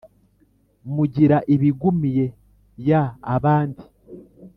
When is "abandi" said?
3.35-3.83